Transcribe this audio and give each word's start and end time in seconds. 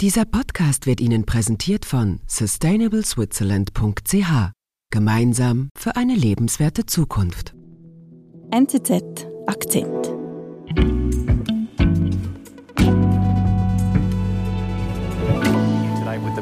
Dieser 0.00 0.24
Podcast 0.24 0.86
wird 0.86 1.02
Ihnen 1.02 1.26
präsentiert 1.26 1.84
von 1.84 2.20
sustainableswitzerland.ch. 2.26 4.52
Gemeinsam 4.90 5.68
für 5.76 5.94
eine 5.94 6.14
lebenswerte 6.14 6.86
Zukunft. 6.86 7.54
NZZ 8.50 9.28
Akzent. 9.46 10.09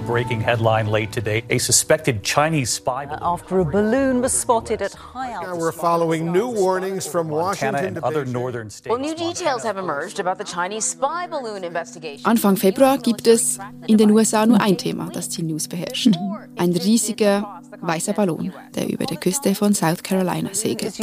Breaking 0.09 0.40
headline 0.40 0.86
late 0.86 1.12
today, 1.12 1.45
a 1.50 1.59
suspected 1.59 2.25
Chinese 2.25 2.70
spy 2.70 3.04
balloon 3.04 3.18
after 3.20 3.58
a 3.61 3.64
balloon 3.64 4.22
was 4.22 4.32
spotted 4.32 4.80
at 4.80 4.95
high 4.95 5.29
Now 5.29 5.40
altitude. 5.40 5.61
we're 5.61 5.72
following 5.72 6.32
new 6.32 6.48
warnings 6.48 7.07
from 7.07 7.29
Montana 7.29 7.45
Washington 7.45 7.84
and 7.84 7.96
to 7.96 8.04
other 8.07 8.25
northern 8.25 8.71
states. 8.71 8.89
Well, 8.89 8.98
new 8.98 9.14
details 9.14 9.62
have 9.64 9.76
emerged 9.76 10.18
about 10.18 10.39
the 10.39 10.44
Chinese 10.44 10.86
spy 10.86 11.26
balloon 11.26 11.62
investigation. 11.62 12.25
Anfang 12.25 12.57
Februar 12.57 12.96
gibt 12.96 13.26
es 13.26 13.58
in 13.86 13.98
den 13.98 14.11
USA 14.11 14.46
nur 14.46 14.58
ein 14.62 14.79
Thema, 14.79 15.11
das 15.12 15.29
die 15.29 15.43
News 15.43 15.68
beherrscht. 15.68 16.17
Ein 16.58 16.72
riesiger 16.72 17.61
weißer 17.80 18.12
Ballon, 18.12 18.53
der 18.75 18.89
über 18.89 19.07
der 19.07 19.17
Küste 19.17 19.54
von 19.54 19.75
South 19.75 20.03
Carolina 20.03 20.50
segelt. 20.53 20.94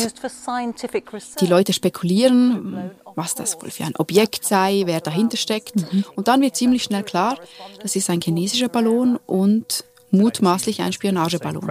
Die 1.39 1.47
Leute 1.47 1.73
spekulieren, 1.73 2.91
was 3.15 3.35
das 3.35 3.61
wohl 3.61 3.71
für 3.71 3.85
ein 3.85 3.95
Objekt 3.95 4.45
sei, 4.45 4.83
wer 4.85 5.01
dahinter 5.01 5.37
steckt. 5.37 5.73
Und 6.15 6.27
dann 6.27 6.41
wird 6.41 6.55
ziemlich 6.55 6.83
schnell 6.83 7.03
klar, 7.03 7.37
das 7.81 7.95
ist 7.95 8.09
ein 8.09 8.21
chinesischer 8.21 8.69
Ballon 8.69 9.17
und 9.25 9.85
mutmaßlich 10.11 10.81
ein 10.81 10.93
Spionageballon. 10.93 11.61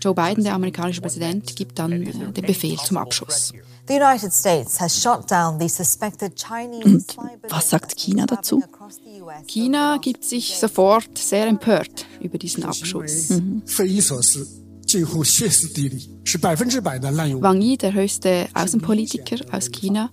Joe 0.00 0.14
Biden, 0.14 0.44
der 0.44 0.54
amerikanische 0.54 1.00
Präsident, 1.00 1.56
gibt 1.56 1.78
dann 1.78 1.92
äh, 1.92 2.12
den 2.12 2.46
Befehl 2.46 2.76
zum 2.78 2.96
Abschuss. 2.96 3.52
The 3.88 3.94
United 3.94 4.32
States 4.32 4.80
has 4.80 5.02
shot 5.02 5.28
down 5.28 5.58
the 5.58 5.68
suspected 5.68 6.36
Chinese 6.36 7.00
spy 7.00 7.36
balloon 7.36 7.50
was 7.50 7.68
sagt 7.68 7.96
China 7.96 8.26
dazu? 8.26 8.62
China 9.46 9.98
gibt 10.00 10.24
sich 10.24 10.56
sofort 10.58 11.18
sehr 11.18 11.46
empört 11.46 12.06
über 12.20 12.38
diesen 12.38 12.64
Abschuss. 12.64 13.30
Mhm. 13.30 13.62
Wang 17.42 17.60
Yi, 17.60 17.76
der 17.78 17.94
höchste 17.94 18.48
Außenpolitiker 18.54 19.36
aus 19.52 19.70
China, 19.70 20.10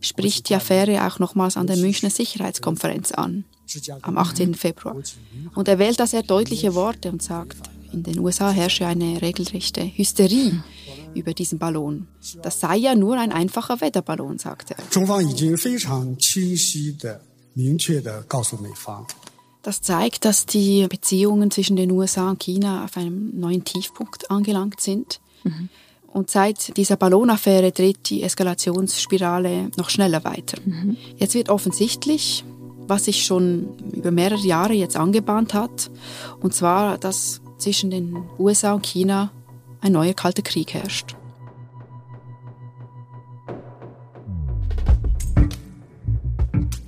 spricht 0.00 0.48
die 0.48 0.54
Affäre 0.54 1.06
auch 1.06 1.18
nochmals 1.18 1.56
an 1.56 1.66
der 1.66 1.76
Münchner 1.76 2.10
Sicherheitskonferenz 2.10 3.12
an, 3.12 3.44
am 4.02 4.18
18. 4.18 4.54
Februar. 4.54 4.96
Und 5.54 5.68
er 5.68 5.78
wählt 5.78 6.00
da 6.00 6.06
sehr 6.06 6.22
deutliche 6.22 6.74
Worte 6.74 7.10
und 7.10 7.22
sagt, 7.22 7.56
in 7.92 8.02
den 8.02 8.18
USA 8.18 8.50
herrsche 8.50 8.86
eine 8.86 9.22
regelrechte 9.22 9.82
Hysterie 9.82 10.62
über 11.14 11.32
diesen 11.32 11.58
Ballon. 11.58 12.06
Das 12.42 12.60
sei 12.60 12.76
ja 12.76 12.94
nur 12.94 13.18
ein 13.18 13.32
einfacher 13.32 13.80
Wetterballon, 13.80 14.38
sagt 14.38 14.72
er. 14.72 14.76
Das 19.62 19.82
zeigt, 19.82 20.24
dass 20.24 20.46
die 20.46 20.86
Beziehungen 20.86 21.50
zwischen 21.50 21.76
den 21.76 21.90
USA 21.90 22.30
und 22.30 22.40
China 22.40 22.84
auf 22.84 22.96
einem 22.96 23.38
neuen 23.38 23.64
Tiefpunkt 23.64 24.30
angelangt 24.30 24.80
sind. 24.80 25.20
Mhm. 25.42 25.68
Und 26.06 26.30
seit 26.30 26.76
dieser 26.76 26.96
Ballonaffäre 26.96 27.72
dreht 27.72 28.08
die 28.10 28.22
Eskalationsspirale 28.22 29.70
noch 29.76 29.90
schneller 29.90 30.24
weiter. 30.24 30.58
Mhm. 30.64 30.96
Jetzt 31.16 31.34
wird 31.34 31.50
offensichtlich, 31.50 32.44
was 32.86 33.04
sich 33.04 33.26
schon 33.26 33.76
über 33.92 34.10
mehrere 34.10 34.46
Jahre 34.46 34.72
jetzt 34.72 34.96
angebahnt 34.96 35.52
hat, 35.52 35.90
und 36.40 36.54
zwar, 36.54 36.96
dass 36.96 37.40
zwischen 37.58 37.90
den 37.90 38.24
USA 38.38 38.72
und 38.72 38.86
China 38.86 39.32
ein 39.80 39.92
neuer 39.92 40.14
Kalter 40.14 40.42
Krieg 40.42 40.72
herrscht. 40.74 41.17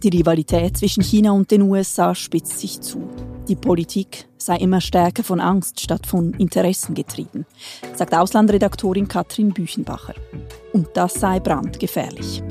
Die 0.03 0.09
Rivalität 0.09 0.79
zwischen 0.79 1.03
China 1.03 1.33
und 1.33 1.51
den 1.51 1.61
USA 1.61 2.15
spitzt 2.15 2.59
sich 2.59 2.81
zu. 2.81 3.07
Die 3.49 3.55
Politik 3.55 4.27
sei 4.39 4.57
immer 4.57 4.81
stärker 4.81 5.23
von 5.23 5.41
Angst 5.41 5.79
statt 5.79 6.07
von 6.07 6.33
Interessen 6.35 6.95
getrieben, 6.95 7.45
sagt 7.95 8.15
Auslandredaktorin 8.15 9.09
Katrin 9.09 9.53
Büchenbacher. 9.53 10.15
Und 10.73 10.89
das 10.95 11.15
sei 11.15 11.39
brandgefährlich. 11.39 12.43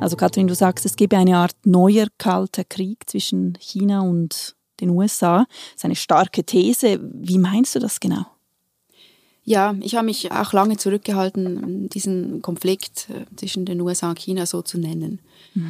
Also 0.00 0.16
Katrin, 0.16 0.48
du 0.48 0.54
sagst, 0.56 0.84
es 0.86 0.96
gebe 0.96 1.16
eine 1.16 1.36
Art 1.36 1.54
neuer 1.64 2.08
kalter 2.18 2.64
Krieg 2.64 3.08
zwischen 3.08 3.56
China 3.60 4.00
und 4.00 4.56
den 4.80 4.90
USA. 4.90 5.46
Das 5.48 5.76
ist 5.76 5.84
eine 5.84 5.94
starke 5.94 6.42
These. 6.42 6.98
Wie 7.12 7.38
meinst 7.38 7.76
du 7.76 7.78
das 7.78 8.00
genau? 8.00 8.26
Ja, 9.50 9.74
ich 9.80 9.96
habe 9.96 10.06
mich 10.06 10.30
auch 10.30 10.52
lange 10.52 10.76
zurückgehalten, 10.76 11.88
diesen 11.88 12.40
Konflikt 12.40 13.08
äh, 13.10 13.24
zwischen 13.34 13.64
den 13.64 13.80
USA 13.80 14.10
und 14.10 14.18
China 14.20 14.46
so 14.46 14.62
zu 14.62 14.78
nennen. 14.78 15.18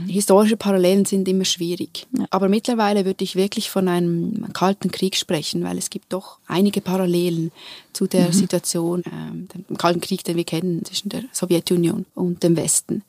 Historische 0.06 0.58
Parallelen 0.58 1.06
sind 1.06 1.26
immer 1.26 1.46
schwierig. 1.46 2.06
Aber 2.28 2.50
mittlerweile 2.50 3.06
würde 3.06 3.24
ich 3.24 3.36
wirklich 3.36 3.70
von 3.70 3.88
einem 3.88 4.52
kalten 4.52 4.90
Krieg 4.90 5.16
sprechen, 5.16 5.64
weil 5.64 5.78
es 5.78 5.88
gibt 5.88 6.12
doch 6.12 6.36
einige 6.46 6.82
Parallelen 6.82 7.52
zu 7.94 8.06
der 8.06 8.34
Situation, 8.34 9.02
ähm, 9.10 9.48
dem 9.54 9.78
Kalten 9.78 10.02
Krieg, 10.02 10.24
den 10.24 10.36
wir 10.36 10.44
kennen 10.44 10.84
zwischen 10.84 11.08
der 11.08 11.22
Sowjetunion 11.32 12.04
und 12.14 12.42
dem 12.42 12.58
Westen. 12.58 13.02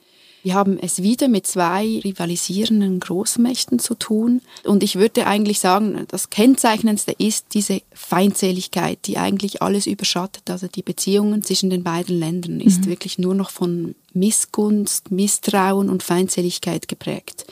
Wir 0.44 0.56
haben 0.56 0.80
es 0.80 1.04
wieder 1.04 1.28
mit 1.28 1.46
zwei 1.46 2.02
rivalisierenden 2.04 3.00
Großmächten 3.00 3.80
zu 3.80 3.96
tun. 3.96 4.42
Und 4.64 4.82
ich 4.84 4.96
würde 4.96 5.28
eigentlich 5.28 5.60
sagen, 5.60 6.06
das 6.08 6.30
Kennzeichnendste 6.30 7.12
ist 7.12 7.48
diese 7.54 7.82
Feindseligkeit, 7.94 9.00
die 9.06 9.18
eigentlich 9.18 9.62
alles 9.62 9.86
überschattet. 9.86 10.50
Also 10.50 10.68
die 10.68 10.82
Beziehungen 10.82 11.44
zwischen 11.44 11.70
den 11.70 11.84
beiden 11.84 12.18
Ländern 12.18 12.60
ist 12.60 12.88
wirklich 12.88 13.20
nur 13.20 13.36
noch 13.36 13.52
von 13.52 13.96
Missgunst, 14.14 15.12
Misstrauen 15.12 15.90
und 15.90 16.04
Feindseligkeit 16.04 16.88
geprägt. 16.88 17.46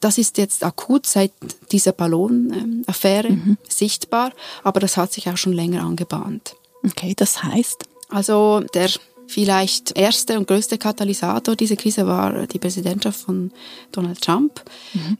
Das 0.00 0.16
ist 0.16 0.38
jetzt 0.38 0.64
akut 0.64 1.06
seit 1.06 1.32
dieser 1.72 1.92
Ballonaffäre 1.92 3.36
sichtbar, 3.68 4.32
aber 4.62 4.78
das 4.78 4.96
hat 4.96 5.12
sich 5.12 5.28
auch 5.28 5.36
schon 5.36 5.52
länger 5.52 5.82
angebahnt. 5.82 6.54
Okay, 6.84 7.14
das 7.16 7.42
heißt, 7.42 7.84
Also 8.10 8.60
der 8.72 8.90
vielleicht 9.28 9.96
erste 9.96 10.38
und 10.38 10.48
größte 10.48 10.78
Katalysator 10.78 11.54
dieser 11.54 11.76
Krise 11.76 12.06
war 12.06 12.46
die 12.46 12.58
Präsidentschaft 12.58 13.20
von 13.20 13.52
Donald 13.92 14.20
Trump. 14.20 14.62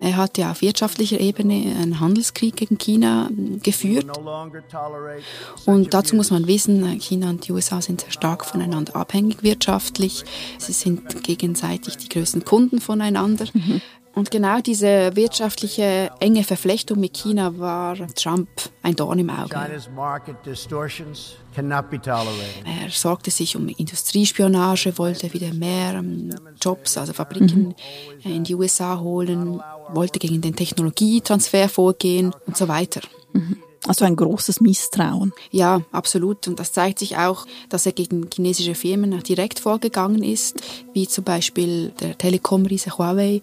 Er 0.01 0.17
hat 0.17 0.39
ja 0.39 0.51
auf 0.51 0.63
wirtschaftlicher 0.63 1.21
Ebene 1.21 1.77
einen 1.79 2.01
Handelskrieg 2.01 2.57
gegen 2.57 2.79
China 2.79 3.29
ähm, 3.31 3.61
geführt. 3.63 4.07
Und 5.67 5.95
dazu 5.95 6.17
muss 6.17 6.31
man 6.31 6.47
wissen, 6.47 6.99
China 6.99 7.31
und 7.31 7.47
die 7.47 7.53
USA 7.53 7.81
sind 7.83 8.01
sehr 8.01 8.11
stark 8.11 8.45
voneinander 8.45 8.97
abhängig 8.97 9.43
wirtschaftlich. 9.43 10.25
Sie 10.59 10.73
sind 10.73 11.23
gegenseitig 11.23 11.99
die 11.99 12.09
größten 12.09 12.45
Kunden 12.45 12.81
voneinander. 12.81 13.47
Und 14.19 14.33
genau 14.33 14.61
diese 14.61 15.15
wirtschaftliche 15.15 16.11
enge 16.19 16.43
Verflechtung 16.43 16.99
mit 16.99 17.15
China 17.17 17.57
war 17.57 17.97
Trump 18.17 18.49
ein 18.83 18.97
Dorn 18.97 19.21
im 19.21 19.31
Auge. 19.31 19.55
China's 19.55 19.89
market 19.95 20.35
distortions 20.45 21.37
cannot 21.55 21.89
be 21.89 22.01
tolerated. 22.03 22.65
Er 22.65 22.91
sorgte 22.91 23.31
sich 23.31 23.55
um 23.55 23.69
Industriespionage, 23.69 24.99
wollte 24.99 25.33
wieder 25.33 25.55
mehr 25.55 25.95
ähm, 25.95 26.35
Jobs, 26.61 26.99
also 26.99 27.13
Fabriken 27.13 27.77
äh, 28.25 28.31
in 28.31 28.43
die 28.43 28.57
USA 28.57 28.99
holen, 28.99 29.63
wollte 29.91 30.19
gegen 30.19 30.41
den 30.41 30.57
Technologietransfer 30.57 31.69
vorgehen 31.69 32.35
und 32.45 32.57
so 32.57 32.67
weiter. 32.67 33.03
also 33.87 34.05
ein 34.05 34.17
großes 34.17 34.61
Misstrauen. 34.61 35.33
Ja, 35.53 35.83
absolut. 35.93 36.49
Und 36.49 36.59
das 36.59 36.73
zeigt 36.73 36.99
sich 36.99 37.17
auch, 37.19 37.47
dass 37.69 37.87
er 37.87 37.93
gegen 37.93 38.29
chinesische 38.35 38.75
Firmen 38.75 39.15
auch 39.15 39.23
direkt 39.23 39.61
vorgegangen 39.61 40.25
ist, 40.25 40.61
wie 40.93 41.07
zum 41.07 41.23
Beispiel 41.23 41.93
der 42.01 42.19
Telekom-Riese 42.19 42.99
Huawei 42.99 43.43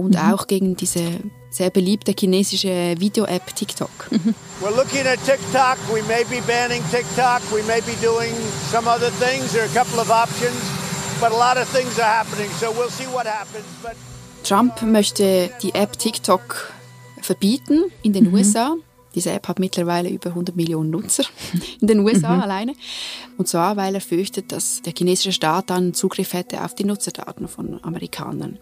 und 0.00 0.16
auch 0.16 0.46
gegen 0.46 0.76
diese 0.76 1.20
sehr 1.50 1.70
beliebte 1.70 2.14
chinesische 2.18 2.94
Video-App 2.98 3.54
TikTok. 3.54 3.90
We're 4.60 4.74
looking 4.76 5.06
at 5.06 5.18
TikTok. 5.24 5.78
We 5.92 6.02
may 6.02 6.24
be 6.24 6.40
banning 6.46 6.82
TikTok. 6.90 7.42
We 7.52 7.62
may 7.64 7.80
be 7.80 7.94
doing 8.00 8.34
some 8.70 8.88
other 8.88 9.10
things. 9.20 9.52
There 9.52 9.62
are 9.62 9.70
a 9.70 9.74
couple 9.74 10.00
of 10.00 10.10
options, 10.10 10.56
but 11.20 11.32
a 11.32 11.36
lot 11.36 11.56
of 11.56 11.68
things 11.68 11.98
are 11.98 12.04
happening. 12.04 12.50
So 12.60 12.72
we'll 12.72 12.90
see 12.90 13.06
what 13.06 13.26
happens. 13.26 13.64
But 13.82 13.96
Trump 14.44 14.82
möchte 14.82 15.50
die 15.62 15.74
App 15.74 15.98
TikTok 15.98 16.72
verbieten 17.20 17.84
in 18.02 18.12
den 18.12 18.32
USA. 18.32 18.76
Diese 19.14 19.32
App 19.32 19.48
hat 19.48 19.58
mittlerweile 19.58 20.08
über 20.08 20.30
100 20.30 20.54
Millionen 20.54 20.90
Nutzer 20.90 21.24
in 21.80 21.88
den 21.88 22.00
USA 22.00 22.40
alleine. 22.40 22.74
Und 23.38 23.48
zwar, 23.48 23.76
weil 23.76 23.94
er 23.94 24.00
fürchtet, 24.00 24.52
dass 24.52 24.82
der 24.82 24.92
chinesische 24.96 25.32
Staat 25.32 25.70
dann 25.70 25.94
Zugriff 25.94 26.32
hätte 26.32 26.64
auf 26.64 26.74
die 26.74 26.84
Nutzerdaten 26.84 27.48
von 27.48 27.82
Amerikanern. 27.82 28.58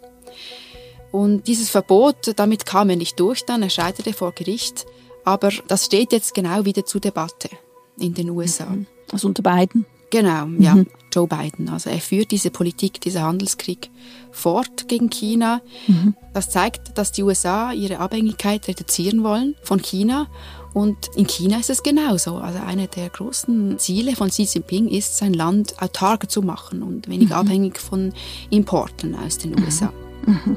Und 1.10 1.46
dieses 1.46 1.70
Verbot, 1.70 2.32
damit 2.36 2.66
kam 2.66 2.90
er 2.90 2.96
nicht 2.96 3.18
durch 3.18 3.44
dann, 3.44 3.62
er 3.62 3.70
scheiterte 3.70 4.12
vor 4.12 4.32
Gericht. 4.32 4.86
Aber 5.24 5.50
das 5.66 5.86
steht 5.86 6.12
jetzt 6.12 6.34
genau 6.34 6.64
wieder 6.64 6.84
zur 6.84 7.00
Debatte 7.00 7.50
in 7.98 8.14
den 8.14 8.30
USA. 8.30 8.74
Also 9.12 9.28
unter 9.28 9.42
beiden. 9.42 9.86
Genau, 10.10 10.46
ja, 10.58 10.74
mhm. 10.74 10.86
Joe 11.12 11.26
Biden. 11.26 11.68
Also 11.68 11.90
er 11.90 12.00
führt 12.00 12.30
diese 12.30 12.50
Politik, 12.50 13.00
diesen 13.00 13.22
Handelskrieg 13.22 13.90
fort 14.30 14.88
gegen 14.88 15.10
China. 15.10 15.60
Mhm. 15.86 16.14
Das 16.32 16.48
zeigt, 16.48 16.96
dass 16.96 17.12
die 17.12 17.22
USA 17.22 17.72
ihre 17.72 17.98
Abhängigkeit 17.98 18.66
reduzieren 18.68 19.22
wollen 19.22 19.54
von 19.62 19.82
China. 19.82 20.28
Und 20.72 21.10
in 21.16 21.26
China 21.26 21.58
ist 21.58 21.70
es 21.70 21.82
genauso. 21.82 22.36
Also 22.36 22.58
eine 22.60 22.88
der 22.88 23.10
großen 23.10 23.78
Ziele 23.78 24.16
von 24.16 24.30
Xi 24.30 24.44
Jinping 24.44 24.88
ist, 24.88 25.18
sein 25.18 25.34
Land 25.34 25.82
autark 25.82 26.30
zu 26.30 26.40
machen 26.40 26.82
und 26.82 27.08
weniger 27.08 27.42
mhm. 27.42 27.48
abhängig 27.48 27.78
von 27.78 28.12
Importen 28.48 29.14
aus 29.14 29.38
den 29.38 29.58
USA. 29.60 29.92
Mhm. 30.24 30.56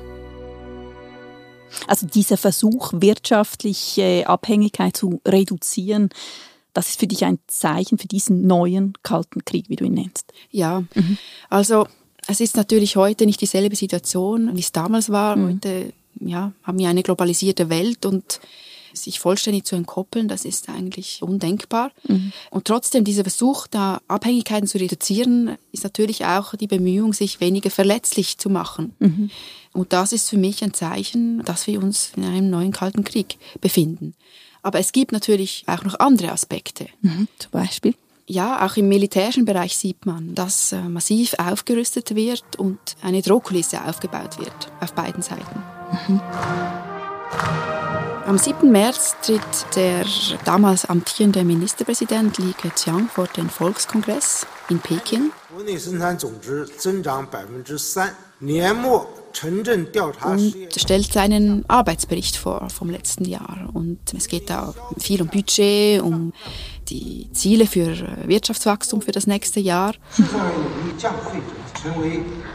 Also 1.88 2.07
dieser 2.07 2.38
Versuch, 2.38 2.94
wirtschaftliche 2.94 4.23
Abhängigkeit 4.27 4.95
zu 4.95 5.21
reduzieren, 5.27 6.09
das 6.73 6.89
ist 6.89 7.00
für 7.00 7.07
dich 7.07 7.25
ein 7.25 7.39
Zeichen 7.47 7.97
für 7.97 8.07
diesen 8.07 8.47
neuen 8.47 8.94
Kalten 9.03 9.44
Krieg, 9.44 9.65
wie 9.68 9.75
du 9.75 9.85
ihn 9.85 9.94
nennst. 9.94 10.31
Ja, 10.51 10.83
mhm. 10.95 11.18
also 11.50 11.85
es 12.27 12.39
ist 12.39 12.56
natürlich 12.56 12.95
heute 12.95 13.25
nicht 13.25 13.41
dieselbe 13.41 13.75
Situation, 13.75 14.56
wie 14.56 14.62
es 14.62 14.71
damals 14.71 15.09
war. 15.09 15.35
Mhm. 15.35 15.53
Heute 15.53 15.94
ja, 16.19 16.53
haben 16.63 16.79
wir 16.79 16.89
eine 16.89 17.03
globalisierte 17.03 17.69
Welt 17.69 18.06
und 18.06 18.39
sich 18.93 19.19
vollständig 19.19 19.65
zu 19.65 19.75
entkoppeln, 19.75 20.27
das 20.27 20.45
ist 20.45 20.69
eigentlich 20.69 21.21
undenkbar. 21.21 21.91
Mhm. 22.07 22.31
Und 22.49 22.65
trotzdem, 22.65 23.03
dieser 23.03 23.23
Versuch, 23.23 23.67
da 23.67 24.01
Abhängigkeiten 24.07 24.67
zu 24.67 24.77
reduzieren, 24.77 25.57
ist 25.71 25.83
natürlich 25.83 26.25
auch 26.25 26.55
die 26.55 26.67
Bemühung, 26.67 27.13
sich 27.13 27.39
weniger 27.39 27.69
verletzlich 27.69 28.38
zu 28.38 28.49
machen. 28.49 28.93
Mhm. 28.99 29.29
Und 29.73 29.93
das 29.93 30.11
ist 30.11 30.29
für 30.29 30.38
mich 30.38 30.63
ein 30.63 30.73
Zeichen, 30.73 31.43
dass 31.45 31.67
wir 31.67 31.81
uns 31.81 32.11
in 32.15 32.25
einem 32.25 32.49
neuen 32.49 32.71
Kalten 32.71 33.03
Krieg 33.03 33.38
befinden. 33.61 34.15
Aber 34.63 34.79
es 34.79 34.91
gibt 34.91 35.11
natürlich 35.11 35.63
auch 35.67 35.83
noch 35.83 35.99
andere 35.99 36.31
Aspekte. 36.31 36.88
Mhm, 37.01 37.27
zum 37.39 37.51
Beispiel? 37.51 37.95
Ja, 38.27 38.65
auch 38.65 38.77
im 38.77 38.88
militärischen 38.88 39.45
Bereich 39.45 39.75
sieht 39.75 40.05
man, 40.05 40.35
dass 40.35 40.71
äh, 40.71 40.81
massiv 40.81 41.33
aufgerüstet 41.38 42.15
wird 42.15 42.57
und 42.57 42.79
eine 43.01 43.21
Drohkulisse 43.21 43.83
aufgebaut 43.83 44.39
wird 44.39 44.71
auf 44.79 44.93
beiden 44.93 45.21
Seiten. 45.21 45.63
Mhm. 46.07 46.21
Am 48.31 48.37
7. 48.37 48.71
März 48.71 49.17
tritt 49.21 49.41
der 49.75 50.05
damals 50.45 50.85
amtierende 50.85 51.43
Ministerpräsident 51.43 52.37
Li 52.37 52.53
Keqiang 52.53 53.09
vor 53.09 53.27
den 53.27 53.49
Volkskongress 53.49 54.47
in 54.69 54.79
Peking. 54.79 55.33
Und 55.53 55.69
stellt 60.77 61.11
seinen 61.11 61.69
Arbeitsbericht 61.69 62.37
vor 62.37 62.69
vom 62.69 62.89
letzten 62.89 63.25
Jahr. 63.25 63.69
Und 63.73 63.99
es 64.15 64.29
geht 64.29 64.49
da 64.49 64.73
viel 64.97 65.21
um 65.21 65.27
Budget, 65.27 66.01
um 66.01 66.31
die 66.87 67.27
Ziele 67.33 67.67
für 67.67 67.97
Wirtschaftswachstum 68.27 69.01
für 69.01 69.11
das 69.11 69.27
nächste 69.27 69.59
Jahr. 69.59 69.93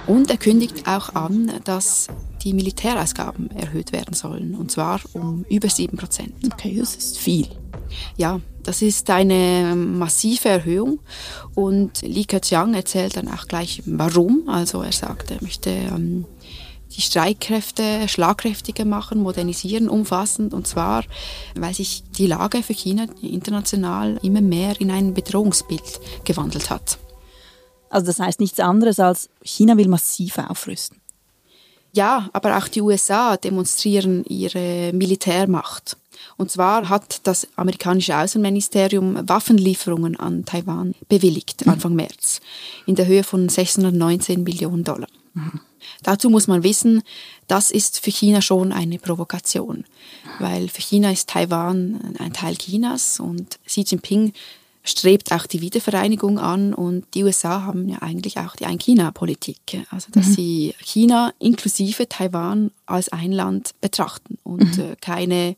Und 0.07 0.31
er 0.31 0.39
kündigt 0.39 0.89
auch 0.89 1.15
an, 1.15 1.53
dass 1.65 2.09
die 2.47 2.55
Militärausgaben 2.55 3.51
erhöht 3.51 3.91
werden 3.91 4.15
sollen, 4.15 4.55
und 4.55 4.71
zwar 4.71 5.01
um 5.15 5.45
über 5.49 5.69
7 5.69 5.97
Prozent. 5.99 6.33
Okay, 6.53 6.77
das 6.79 6.95
ist 6.95 7.19
viel. 7.19 7.49
Ja, 8.17 8.41
das 8.63 8.83
ist 8.83 9.11
eine 9.11 9.75
massive 9.75 10.49
Erhöhung 10.49 11.01
und 11.57 12.03
Li 12.03 12.25
Keqiang 12.25 12.75
erzählt 12.75 13.17
dann 13.17 13.29
auch 13.29 13.49
gleich 13.49 13.83
warum. 13.85 14.49
Also 14.49 14.81
er 14.83 14.93
sagt, 14.93 15.33
er 15.33 15.43
möchte 15.43 15.71
ähm, 15.71 16.25
die 16.97 17.01
Streitkräfte 17.01 18.07
schlagkräftiger 18.07 18.85
machen, 18.85 19.23
modernisieren, 19.23 19.89
umfassend 19.89 20.55
und 20.55 20.69
zwar, 20.69 21.03
weil 21.57 21.75
sich 21.75 22.05
die 22.17 22.29
Lage 22.29 22.63
für 22.63 22.75
China 22.75 23.07
international 23.23 24.21
immer 24.23 24.41
mehr 24.41 24.81
in 24.81 24.93
ein 24.93 25.15
Bedrohungsbild 25.15 26.01
gewandelt 26.25 26.71
hat. 26.71 26.99
Also 27.91 28.07
das 28.07 28.21
heißt 28.21 28.39
nichts 28.39 28.61
anderes 28.61 29.01
als 29.01 29.31
China 29.43 29.77
will 29.77 29.89
massiv 29.89 30.39
aufrüsten. 30.39 31.01
Ja, 31.97 32.29
aber 32.35 32.59
auch 32.59 32.69
die 32.69 32.83
USA 32.83 33.39
demonstrieren 33.39 34.23
ihre 34.25 34.93
Militärmacht. 34.93 35.97
Und 36.37 36.51
zwar 36.51 36.91
hat 36.91 37.23
das 37.25 37.49
amerikanische 37.57 38.15
Außenministerium 38.15 39.27
Waffenlieferungen 39.27 40.21
an 40.21 40.45
Taiwan 40.45 40.95
bewilligt, 41.09 41.67
Anfang 41.67 41.95
März, 41.95 42.43
in 42.85 42.97
der 42.97 43.07
Höhe 43.07 43.25
von 43.25 43.49
619 43.49 44.43
Millionen 44.43 44.85
Dollar. 44.85 45.09
Mhm. 45.33 45.61
Dazu 46.03 46.29
muss 46.29 46.49
man 46.49 46.63
wissen, 46.63 47.03
das 47.49 47.71
ist 47.71 48.01
für 48.01 48.11
China 48.11 48.43
schon 48.43 48.73
eine 48.73 48.99
Provokation, 48.99 49.85
weil 50.39 50.69
für 50.69 50.83
China 50.83 51.11
ist 51.11 51.31
Taiwan 51.31 52.15
ein 52.19 52.35
Teil 52.35 52.57
Chinas 52.57 53.21
und 53.21 53.59
Xi 53.65 53.87
Jinping 53.89 54.35
strebt 54.87 55.33
auch 55.33 55.47
die 55.47 55.61
Wiedervereinigung 55.61 56.39
an 56.39 56.73
und 56.73 57.05
die 57.15 57.25
USA 57.25 57.63
haben 57.63 57.89
ja 57.89 57.99
eigentlich 58.03 58.39
auch 58.39 58.57
die 58.57 58.67
Ein-China-Politik, 58.67 59.85
also 59.91 60.09
dass 60.13 60.27
mhm. 60.27 60.33
sie 60.33 60.75
China 60.81 61.33
inklusive 61.39 62.09
Taiwan 62.09 62.71
als 62.87 63.09
ein 63.09 63.33
Land 63.33 63.73
betrachten 63.81 64.39
und 64.45 64.79
mhm. 64.79 64.85
Äh, 64.85 64.97
keine 65.01 65.57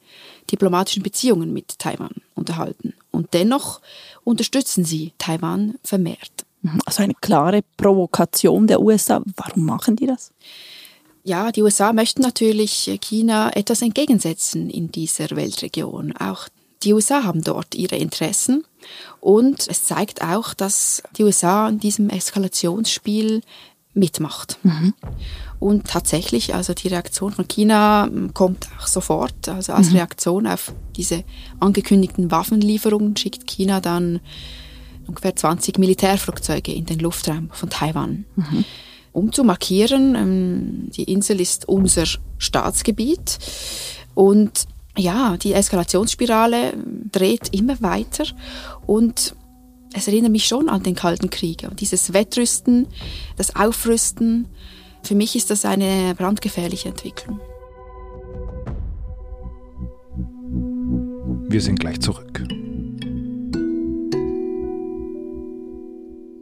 diplomatischen 0.50 1.02
Beziehungen 1.02 1.52
mit 1.52 1.78
Taiwan 1.78 2.12
unterhalten. 2.34 2.94
Und 3.10 3.34
dennoch 3.34 3.80
unterstützen 4.24 4.84
sie 4.84 5.12
Taiwan 5.18 5.74
vermehrt. 5.84 6.46
Mhm. 6.62 6.80
Also 6.86 7.02
eine 7.02 7.14
klare 7.14 7.62
Provokation 7.76 8.66
der 8.66 8.80
USA. 8.80 9.22
Warum 9.36 9.64
machen 9.66 9.96
die 9.96 10.06
das? 10.06 10.32
Ja, 11.24 11.52
die 11.52 11.62
USA 11.62 11.92
möchten 11.92 12.22
natürlich 12.22 12.98
China 13.02 13.50
etwas 13.54 13.82
entgegensetzen 13.82 14.70
in 14.70 14.90
dieser 14.90 15.28
Weltregion. 15.36 16.16
Auch 16.16 16.48
die 16.82 16.92
USA 16.92 17.24
haben 17.24 17.42
dort 17.42 17.74
ihre 17.74 17.96
Interessen 17.96 18.64
und 19.20 19.66
es 19.68 19.84
zeigt 19.84 20.22
auch, 20.22 20.54
dass 20.54 21.02
die 21.16 21.24
USA 21.24 21.68
in 21.68 21.80
diesem 21.80 22.08
Eskalationsspiel 22.10 23.42
mitmacht. 23.94 24.58
Mhm. 24.62 24.94
Und 25.58 25.88
tatsächlich, 25.88 26.54
also 26.54 26.72
die 26.72 26.88
Reaktion 26.88 27.32
von 27.32 27.48
China 27.48 28.06
hm, 28.06 28.32
kommt 28.32 28.68
auch 28.78 28.86
sofort. 28.86 29.48
Also 29.48 29.72
als 29.72 29.90
mhm. 29.90 29.96
Reaktion 29.96 30.46
auf 30.46 30.72
diese 30.96 31.24
angekündigten 31.58 32.30
Waffenlieferungen 32.30 33.16
schickt 33.16 33.46
China 33.46 33.80
dann 33.80 34.20
ungefähr 35.06 35.34
20 35.34 35.78
Militärflugzeuge 35.78 36.72
in 36.72 36.86
den 36.86 37.00
Luftraum 37.00 37.50
von 37.52 37.70
Taiwan. 37.70 38.24
Mhm. 38.36 38.64
Um 39.12 39.32
zu 39.32 39.42
markieren, 39.42 40.14
ähm, 40.14 40.90
die 40.92 41.04
Insel 41.04 41.40
ist 41.40 41.66
unser 41.66 42.04
Staatsgebiet 42.36 43.38
und 44.14 44.68
ja, 44.98 45.36
die 45.36 45.52
Eskalationsspirale 45.52 46.74
dreht 47.10 47.54
immer 47.54 47.80
weiter 47.80 48.24
und 48.86 49.34
es 49.94 50.06
erinnert 50.06 50.32
mich 50.32 50.46
schon 50.46 50.68
an 50.68 50.82
den 50.82 50.94
Kalten 50.94 51.30
Krieg. 51.30 51.66
Dieses 51.78 52.12
Wettrüsten, 52.12 52.86
das 53.36 53.56
Aufrüsten, 53.56 54.46
für 55.02 55.14
mich 55.14 55.36
ist 55.36 55.50
das 55.50 55.64
eine 55.64 56.14
brandgefährliche 56.14 56.88
Entwicklung. 56.88 57.40
Wir 61.50 61.60
sind 61.62 61.80
gleich 61.80 62.00
zurück. 62.00 62.44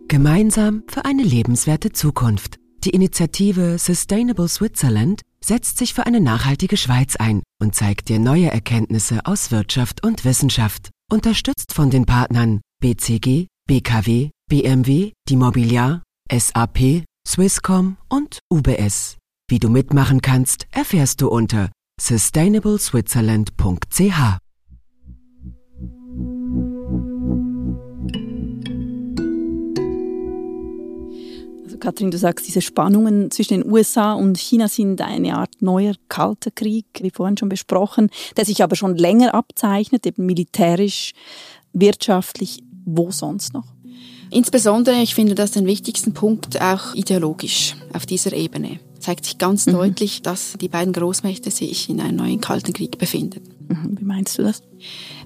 Gemeinsam 0.08 0.82
für 0.88 1.04
eine 1.04 1.22
lebenswerte 1.22 1.92
Zukunft. 1.92 2.58
Die 2.84 2.90
Initiative 2.90 3.78
Sustainable 3.78 4.48
Switzerland 4.48 5.22
setzt 5.40 5.78
sich 5.78 5.94
für 5.94 6.06
eine 6.06 6.20
nachhaltige 6.20 6.76
Schweiz 6.76 7.16
ein 7.16 7.42
und 7.60 7.74
zeigt 7.74 8.08
dir 8.08 8.18
neue 8.18 8.50
Erkenntnisse 8.50 9.20
aus 9.24 9.50
Wirtschaft 9.50 10.04
und 10.04 10.24
Wissenschaft. 10.24 10.90
Unterstützt 11.10 11.72
von 11.72 11.90
den 11.90 12.06
Partnern 12.06 12.60
BCG, 12.80 13.46
BKW, 13.66 14.30
BMW, 14.48 15.12
die 15.28 15.36
Mobiliar, 15.36 16.02
SAP, 16.30 17.04
Swisscom 17.26 17.96
und 18.08 18.38
UBS. 18.52 19.16
Wie 19.48 19.58
du 19.58 19.68
mitmachen 19.68 20.22
kannst, 20.22 20.66
erfährst 20.72 21.20
du 21.20 21.28
unter 21.28 21.70
sustainableswitzerland.ch. 22.00 24.45
Kathrin, 31.76 32.10
du 32.10 32.18
sagst, 32.18 32.46
diese 32.46 32.60
Spannungen 32.60 33.30
zwischen 33.30 33.60
den 33.60 33.70
USA 33.70 34.14
und 34.14 34.38
China 34.38 34.68
sind 34.68 35.00
eine 35.00 35.36
Art 35.36 35.60
neuer 35.60 35.94
kalter 36.08 36.50
Krieg, 36.50 36.86
wie 37.00 37.10
vorhin 37.10 37.36
schon 37.36 37.48
besprochen, 37.48 38.10
der 38.36 38.44
sich 38.44 38.62
aber 38.62 38.76
schon 38.76 38.96
länger 38.96 39.34
abzeichnet, 39.34 40.06
eben 40.06 40.26
militärisch, 40.26 41.12
wirtschaftlich, 41.72 42.62
wo 42.84 43.10
sonst 43.10 43.52
noch? 43.52 43.66
Insbesondere, 44.30 45.00
ich 45.02 45.14
finde 45.14 45.34
das 45.34 45.52
den 45.52 45.66
wichtigsten 45.66 46.12
Punkt 46.12 46.60
auch 46.60 46.94
ideologisch 46.94 47.76
auf 47.92 48.06
dieser 48.06 48.32
Ebene. 48.32 48.80
Zeigt 48.98 49.24
sich 49.24 49.38
ganz 49.38 49.66
mhm. 49.66 49.72
deutlich, 49.72 50.22
dass 50.22 50.56
die 50.60 50.68
beiden 50.68 50.92
Großmächte 50.92 51.50
sich 51.50 51.88
in 51.88 52.00
einem 52.00 52.16
neuen 52.16 52.40
Kalten 52.40 52.72
Krieg 52.72 52.98
befinden. 52.98 53.42
Mhm. 53.68 53.98
Wie 53.98 54.04
meinst 54.04 54.38
du 54.38 54.42
das? 54.42 54.62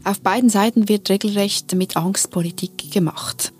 Auf 0.04 0.20
beiden 0.20 0.50
Seiten 0.50 0.88
wird 0.88 1.08
regelrecht 1.08 1.74
mit 1.74 1.96
Angst 1.96 2.30
Politik 2.30 2.90
gemacht. 2.90 3.52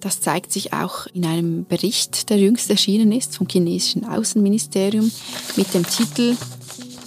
Das 0.00 0.20
zeigt 0.20 0.52
sich 0.52 0.72
auch 0.72 1.06
in 1.12 1.24
einem 1.24 1.64
Bericht, 1.64 2.30
der 2.30 2.38
jüngst 2.38 2.70
erschienen 2.70 3.12
ist 3.12 3.36
vom 3.36 3.48
chinesischen 3.48 4.04
Außenministerium 4.04 5.10
mit 5.56 5.74
dem 5.74 5.84
Titel 5.86 6.36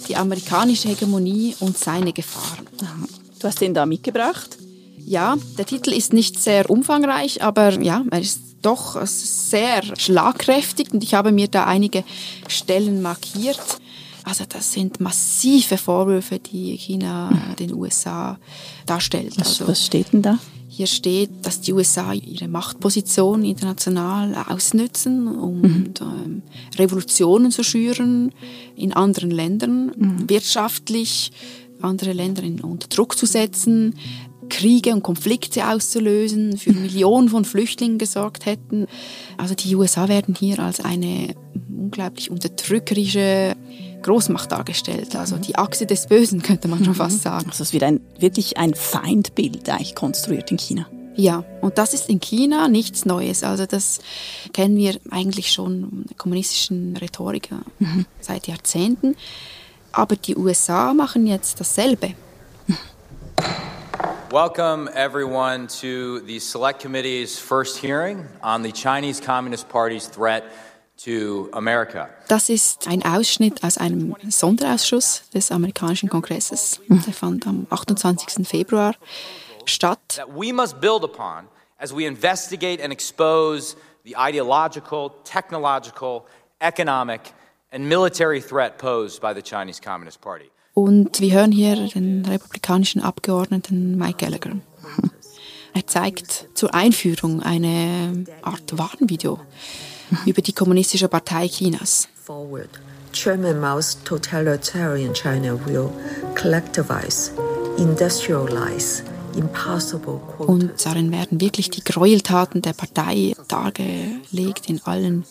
Die 0.08 0.16
amerikanische 0.16 0.88
Hegemonie 0.88 1.56
und 1.60 1.78
seine 1.78 2.12
Gefahren. 2.12 2.66
Du 3.38 3.48
hast 3.48 3.60
den 3.60 3.74
da 3.74 3.86
mitgebracht? 3.86 4.58
Ja, 4.98 5.36
der 5.58 5.66
Titel 5.66 5.92
ist 5.92 6.12
nicht 6.12 6.38
sehr 6.38 6.70
umfangreich, 6.70 7.42
aber 7.42 7.80
ja, 7.82 8.04
er 8.10 8.20
ist 8.20 8.40
doch 8.62 9.04
sehr 9.04 9.82
schlagkräftig 9.96 10.92
und 10.92 11.02
ich 11.02 11.14
habe 11.14 11.32
mir 11.32 11.48
da 11.48 11.64
einige 11.64 12.04
Stellen 12.46 13.02
markiert. 13.02 13.60
Also 14.24 14.44
das 14.48 14.72
sind 14.72 15.00
massive 15.00 15.76
Vorwürfe, 15.76 16.38
die 16.38 16.76
China 16.76 17.30
den 17.58 17.74
USA 17.74 18.38
darstellt. 18.86 19.34
Was, 19.38 19.60
also, 19.60 19.68
was 19.68 19.84
steht 19.84 20.12
denn 20.12 20.22
da? 20.22 20.38
Hier 20.74 20.86
steht, 20.86 21.28
dass 21.42 21.60
die 21.60 21.74
USA 21.74 22.14
ihre 22.14 22.48
Machtposition 22.48 23.44
international 23.44 24.34
ausnützen, 24.48 25.28
um 25.28 25.60
Mhm. 25.60 25.94
ähm, 26.00 26.42
Revolutionen 26.78 27.50
zu 27.50 27.62
schüren 27.62 28.32
in 28.74 28.94
anderen 28.94 29.30
Ländern, 29.30 29.92
Mhm. 29.94 30.30
wirtschaftlich 30.30 31.30
andere 31.82 32.14
Länder 32.14 32.42
unter 32.64 32.88
Druck 32.88 33.18
zu 33.18 33.26
setzen, 33.26 33.96
Kriege 34.52 34.92
und 34.92 35.02
Konflikte 35.02 35.66
auszulösen, 35.66 36.56
für 36.56 36.72
Mhm. 36.72 36.82
Millionen 36.82 37.28
von 37.28 37.44
Flüchtlingen 37.44 37.98
gesorgt 37.98 38.46
hätten. 38.46 38.86
Also 39.38 39.54
die 39.54 39.74
USA 39.74 40.08
werden 40.08 40.36
hier 40.38 40.60
als 40.60 40.80
eine 40.84 41.34
unglaublich 41.68 42.30
unterdrückerische 42.30 43.56
Großmacht 44.02 44.52
dargestellt. 44.52 45.16
Also 45.16 45.36
die 45.36 45.56
Achse 45.56 45.86
des 45.86 46.06
Bösen 46.06 46.42
könnte 46.48 46.68
man 46.68 46.84
schon 46.84 46.94
fast 46.94 47.22
sagen. 47.22 47.48
Also 47.50 47.62
es 47.62 47.72
wird 47.72 47.82
ein, 47.82 48.00
wirklich 48.18 48.58
ein 48.58 48.74
Feindbild 48.74 49.68
eigentlich 49.68 49.94
konstruiert 49.94 50.50
in 50.50 50.58
China. 50.58 50.86
Ja, 51.14 51.44
und 51.60 51.76
das 51.76 51.92
ist 51.92 52.08
in 52.08 52.20
China 52.20 52.68
nichts 52.68 53.04
Neues. 53.04 53.42
Also 53.44 53.66
das 53.66 54.00
kennen 54.52 54.76
wir 54.76 54.98
eigentlich 55.10 55.52
schon 55.52 55.82
in 55.82 56.04
der 56.08 56.16
kommunistischen 56.16 56.96
Rhetorik 56.96 57.50
seit 58.20 58.46
Jahrzehnten. 58.46 59.16
Aber 59.92 60.16
die 60.16 60.36
USA 60.36 60.94
machen 60.94 61.26
jetzt 61.26 61.60
dasselbe. 61.60 62.14
Welcome, 64.32 64.88
everyone, 64.94 65.66
to 65.82 66.20
the 66.20 66.38
Select 66.38 66.80
Committee's 66.80 67.38
first 67.38 67.76
hearing 67.76 68.26
on 68.42 68.62
the 68.62 68.72
Chinese 68.72 69.20
Communist 69.20 69.68
Party's 69.68 70.06
threat 70.06 70.44
to 71.04 71.50
America. 71.52 72.08
Das 72.28 72.48
ist 72.48 72.88
ein 72.88 73.02
Ausschnitt 73.02 73.62
aus 73.62 73.76
einem 73.76 74.16
Sonderausschuss 74.26 75.28
des 75.34 75.52
amerikanischen 75.52 76.08
Kongresses. 76.08 76.80
Der 76.88 77.12
fand 77.12 77.46
am 77.46 77.66
28. 77.68 78.48
Februar 78.48 78.94
statt. 79.66 79.98
That 80.16 80.34
we 80.34 80.50
must 80.50 80.80
build 80.80 81.04
upon 81.04 81.46
as 81.78 81.92
we 81.92 82.06
investigate 82.06 82.82
and 82.82 82.90
expose 82.90 83.76
the 84.06 84.16
ideological, 84.16 85.10
technological, 85.24 86.24
economic, 86.62 87.20
and 87.70 87.86
military 87.86 88.40
threat 88.40 88.78
posed 88.78 89.20
by 89.20 89.34
the 89.34 89.42
Chinese 89.42 89.78
Communist 89.78 90.22
Party. 90.22 90.50
Und 90.74 91.20
wir 91.20 91.32
hören 91.32 91.52
hier 91.52 91.76
den 91.88 92.24
republikanischen 92.24 93.02
Abgeordneten 93.02 93.96
Mike 93.96 94.24
Gallagher. 94.24 94.56
Er 95.74 95.86
zeigt 95.86 96.48
zur 96.54 96.74
Einführung 96.74 97.42
eine 97.42 98.24
Art 98.42 98.76
Warnvideo 98.76 99.40
über 100.26 100.42
die 100.42 100.52
kommunistische 100.52 101.08
Partei 101.08 101.48
Chinas. 101.48 102.08
Forward, 102.14 102.68
Chairman 103.12 103.60
Mao's 103.60 103.98
totalitarian 104.04 105.14
China 105.14 105.58
will 105.66 105.88
collectivize, 106.34 107.32
industrialize. 107.78 109.02
Und 110.38 110.84
darin 110.84 111.10
werden 111.10 111.40
wirklich 111.40 111.70
die 111.70 111.82
Gräueltaten 111.82 112.60
der 112.60 112.74
Partei 112.74 113.34
dargelegt 113.48 114.68
in 114.68 114.82
allen 114.84 115.24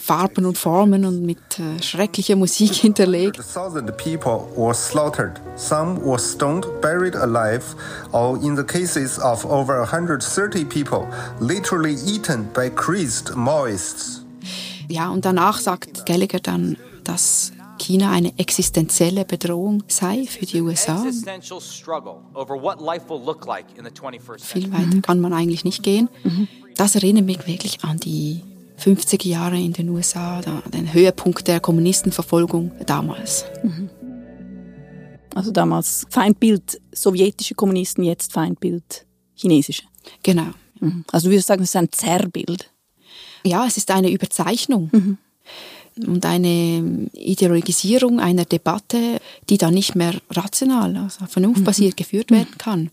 Farben 0.00 0.46
und 0.46 0.58
Formen 0.58 1.04
und 1.04 1.22
mit 1.22 1.38
äh, 1.58 1.82
schrecklicher 1.82 2.36
Musik 2.36 2.72
hinterlegt. 2.74 3.40
Thousand 3.52 3.96
people 3.96 4.46
were 4.56 4.74
slaughtered. 4.74 5.40
Some 5.56 6.00
were 6.04 6.18
stoned, 6.18 6.66
buried 6.80 7.16
alive, 7.16 7.64
or 8.12 8.36
in 8.42 8.56
the 8.56 8.64
cases 8.64 9.18
of 9.18 9.44
over 9.44 9.80
130 9.80 10.64
people, 10.64 11.06
literally 11.40 11.94
eaten 12.06 12.48
by 12.52 12.70
crazed 12.70 13.34
Maoists. 13.36 14.24
Ja, 14.88 15.10
und 15.10 15.24
danach 15.24 15.58
sagt 15.58 16.06
Gallagher 16.06 16.40
dann, 16.40 16.76
dass 17.04 17.52
China 17.78 18.10
eine 18.10 18.36
existenzielle 18.38 19.24
Bedrohung 19.24 19.82
sei 19.88 20.26
für 20.28 20.46
die 20.46 20.60
USA. 20.60 21.04
Existential 21.04 21.60
struggle 21.60 22.16
over 22.34 22.54
what 22.60 22.80
life 22.80 23.08
will 23.08 23.20
look 23.20 23.46
like 23.46 23.66
in 23.76 23.84
the 23.84 23.90
21st 23.90 24.44
Viel 24.44 24.72
weiter 24.72 25.00
kann 25.02 25.20
man 25.20 25.32
eigentlich 25.32 25.64
nicht 25.64 25.82
gehen. 25.82 26.08
Das 26.76 26.94
erinnert 26.94 27.24
mich 27.24 27.46
wirklich 27.46 27.84
an 27.84 27.98
die 27.98 28.42
50er 28.78 29.26
Jahre 29.26 29.58
in 29.58 29.72
den 29.72 29.88
USA, 29.88 30.40
den 30.72 30.92
Höhepunkt 30.92 31.48
der 31.48 31.60
Kommunistenverfolgung 31.60 32.72
damals. 32.86 33.44
Also 35.34 35.50
damals 35.50 36.06
Feindbild 36.10 36.80
sowjetische 36.92 37.54
Kommunisten, 37.54 38.04
jetzt 38.04 38.32
Feindbild 38.32 39.06
chinesische. 39.34 39.82
Genau. 40.22 40.48
Mhm. 40.80 41.04
Also 41.12 41.28
du 41.28 41.32
würdest 41.32 41.48
sagen, 41.48 41.62
es 41.62 41.70
ist 41.70 41.76
ein 41.76 41.92
Zerrbild. 41.92 42.70
Ja, 43.44 43.66
es 43.66 43.76
ist 43.76 43.90
eine 43.90 44.10
Überzeichnung 44.10 45.18
und 46.04 46.26
eine 46.26 47.08
Ideologisierung 47.12 48.20
einer 48.20 48.44
Debatte, 48.44 49.20
die 49.48 49.58
dann 49.58 49.74
nicht 49.74 49.94
mehr 49.94 50.14
rational, 50.30 50.96
also 50.96 51.26
vernunftbasiert 51.26 51.96
geführt 51.96 52.30
werden 52.30 52.58
kann. 52.58 52.90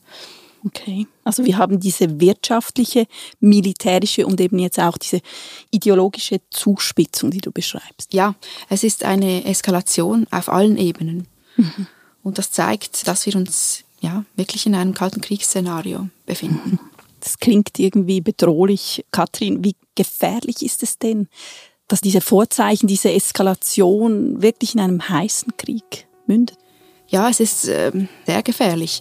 Okay. 0.66 1.08
Also 1.24 1.44
wir 1.46 1.58
haben 1.58 1.80
diese 1.80 2.20
wirtschaftliche, 2.20 3.06
militärische 3.40 4.26
und 4.26 4.40
eben 4.40 4.60
jetzt 4.60 4.80
auch 4.80 4.98
diese 4.98 5.20
ideologische 5.72 6.42
Zuspitzung, 6.50 7.32
die 7.32 7.42
du 7.42 7.52
beschreibst. 7.52 8.14
Ja, 8.14 8.36
es 8.70 8.84
ist 8.84 9.04
eine 9.04 9.46
Eskalation 9.46 10.26
auf 10.32 10.50
allen 10.50 10.78
Ebenen. 10.78 11.28
Und 12.24 12.38
das 12.38 12.52
zeigt, 12.52 13.08
dass 13.08 13.26
wir 13.26 13.36
uns 13.36 13.84
ja 14.02 14.26
wirklich 14.36 14.66
in 14.66 14.76
einem 14.76 14.94
kalten 14.94 15.22
Kriegsszenario 15.22 16.10
befinden. 16.26 16.80
Das 17.20 17.40
klingt 17.40 17.80
irgendwie 17.80 18.20
bedrohlich. 18.20 19.06
Katrin, 19.12 19.64
wie 19.64 19.78
gefährlich 19.96 20.62
ist 20.62 20.84
es 20.84 21.00
denn, 21.00 21.30
dass 21.88 22.02
diese 22.02 22.20
Vorzeichen, 22.20 22.88
diese 22.88 23.14
Eskalation 23.14 24.42
wirklich 24.42 24.74
in 24.74 24.82
einem 24.82 25.08
heißen 25.08 25.56
Krieg 25.56 26.06
mündet? 26.28 26.58
Ja, 27.08 27.30
es 27.30 27.40
ist 27.40 27.70
ähm, 27.70 28.10
sehr 28.26 28.44
gefährlich. 28.44 29.00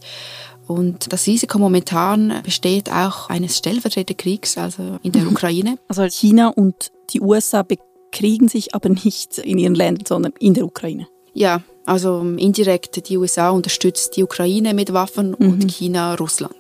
Und 0.73 1.13
das 1.13 1.27
Risiko 1.27 1.59
momentan 1.59 2.41
besteht 2.43 2.91
auch 2.91 3.29
eines 3.29 3.59
Stellvertreterkriegs, 3.59 4.57
also 4.57 4.99
in 5.03 5.13
der 5.13 5.27
Ukraine. 5.27 5.79
Also 5.89 6.03
China 6.05 6.49
und 6.49 6.93
die 7.11 7.21
USA 7.21 7.63
bekriegen 7.63 8.49
sich 8.49 8.75
aber 8.75 8.89
nicht 8.89 9.39
in 9.39 9.59
ihren 9.59 9.75
Ländern, 9.75 10.07
sondern 10.07 10.33
in 10.39 10.55
der 10.55 10.65
Ukraine. 10.65 11.07
Ja, 11.35 11.63
also 11.87 12.21
indirekt 12.37 13.09
die 13.09 13.17
USA 13.17 13.51
unterstützt 13.51 14.17
die 14.17 14.23
Ukraine 14.23 14.75
mit 14.75 14.93
Waffen 14.93 15.35
und 15.35 15.71
China 15.71 16.15
Russland. 16.15 16.55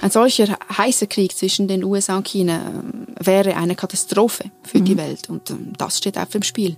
Ein 0.00 0.10
solcher 0.10 0.56
heißer 0.76 1.06
Krieg 1.06 1.36
zwischen 1.36 1.68
den 1.68 1.84
USA 1.84 2.16
und 2.16 2.26
China 2.26 2.60
ähm, 2.66 3.06
wäre 3.20 3.56
eine 3.56 3.74
Katastrophe 3.74 4.50
für 4.62 4.80
die 4.80 4.96
Welt 4.96 5.28
und 5.28 5.50
ähm, 5.50 5.72
das 5.76 5.98
steht 5.98 6.16
auf 6.16 6.28
dem 6.28 6.42
Spiel. 6.42 6.76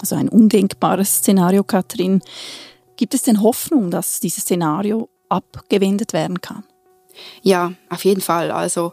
Also 0.00 0.16
ein 0.16 0.28
undenkbares 0.28 1.16
Szenario, 1.18 1.64
Katrin. 1.64 2.20
Gibt 2.96 3.14
es 3.14 3.22
denn 3.22 3.42
Hoffnung, 3.42 3.90
dass 3.90 4.20
dieses 4.20 4.42
Szenario 4.42 5.08
abgewendet 5.28 6.12
werden 6.12 6.40
kann? 6.40 6.64
Ja, 7.42 7.72
auf 7.88 8.04
jeden 8.04 8.20
Fall. 8.20 8.50
Also 8.50 8.92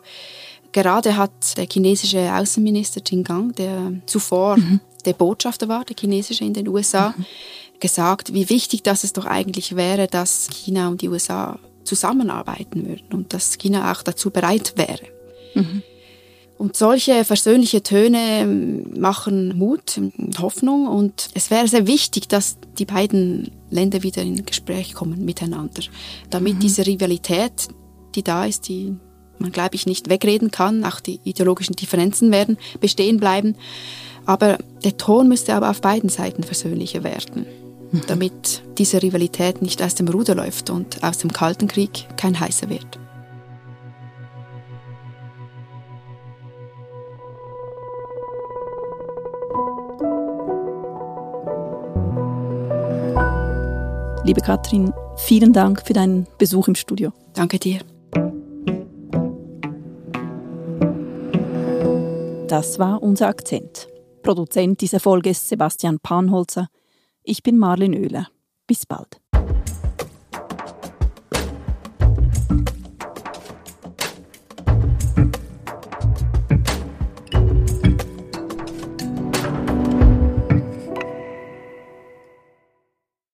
gerade 0.72 1.18
hat 1.18 1.58
der 1.58 1.68
chinesische 1.72 2.34
Außenminister 2.34 3.02
Qin 3.02 3.24
Gang, 3.24 3.56
der 3.56 3.94
zuvor 4.06 4.58
der 5.06 5.14
Botschafter 5.14 5.68
war, 5.68 5.86
der 5.86 5.96
chinesische 6.00 6.46
in 6.46 6.54
den 6.54 6.68
USA, 6.68 7.14
gesagt, 7.80 8.34
wie 8.34 8.50
wichtig 8.50 8.84
das 8.84 9.04
es 9.04 9.14
doch 9.14 9.26
eigentlich 9.26 9.76
wäre, 9.76 10.08
dass 10.08 10.48
China 10.50 10.88
und 10.88 11.02
die 11.02 11.10
USA 11.10 11.60
zusammenarbeiten 11.84 12.88
würden 12.88 13.14
und 13.14 13.34
dass 13.34 13.58
China 13.58 13.92
auch 13.92 14.04
dazu 14.04 14.32
bereit 14.32 14.74
wäre. 14.78 15.04
Und 16.64 16.78
solche 16.78 17.26
versöhnliche 17.26 17.84
Töne 17.84 18.40
ähm, 18.40 18.86
machen 18.98 19.58
Mut 19.58 19.98
und 19.98 20.40
Hoffnung. 20.40 20.88
Und 20.88 21.28
es 21.34 21.52
wäre 21.52 21.68
sehr 21.68 21.88
wichtig, 21.88 22.30
dass 22.30 22.56
die 22.78 22.86
beiden 22.86 23.52
Länder 23.70 24.02
wieder 24.02 24.22
in 24.22 24.46
Gespräch 24.46 24.94
kommen 24.94 25.26
miteinander, 25.26 25.84
damit 26.30 26.64
diese 26.64 26.88
Rivalität, 26.88 27.68
die 28.16 28.24
da 28.24 28.46
ist, 28.46 28.70
die 28.70 28.96
man 29.40 29.52
glaube 29.52 29.76
ich 29.76 29.86
nicht 29.88 30.10
wegreden 30.10 30.52
kann, 30.52 30.86
auch 30.86 31.02
die 31.02 31.20
ideologischen 31.26 31.76
Differenzen 31.76 32.32
werden 32.32 32.58
bestehen 32.80 33.18
bleiben, 33.18 33.56
aber 34.26 34.58
der 34.86 34.96
Ton 34.96 35.28
müsste 35.28 35.56
aber 35.56 35.70
auf 35.70 35.82
beiden 35.82 36.08
Seiten 36.08 36.44
versöhnlicher 36.44 37.04
werden, 37.04 37.46
damit 38.08 38.64
diese 38.78 39.04
Rivalität 39.04 39.62
nicht 39.62 39.82
aus 39.84 39.96
dem 39.96 40.08
Ruder 40.08 40.34
läuft 40.34 40.70
und 40.70 41.04
aus 41.04 41.18
dem 41.18 41.34
Kalten 41.34 41.68
Krieg 41.68 42.08
kein 42.16 42.40
heißer 42.40 42.70
wird. 42.70 43.03
Liebe 54.26 54.40
Katrin, 54.40 54.94
vielen 55.18 55.52
Dank 55.52 55.86
für 55.86 55.92
deinen 55.92 56.26
Besuch 56.38 56.70
im 56.70 56.76
Studio. 56.76 57.12
Danke 57.34 57.60
dir. 57.60 57.82
Das 62.48 62.80
war 62.80 63.04
unser 63.04 63.28
Akzent. 63.28 63.90
Produzent 64.22 64.80
dieser 64.80 65.02
Folge 65.02 65.32
ist 65.32 65.50
Sebastian 65.50 66.00
Panholzer. 66.00 66.70
Ich 67.24 67.44
bin 67.44 67.58
Marlin 67.58 67.94
Oehler. 67.94 68.30
Bis 68.66 68.86
bald. 68.86 69.23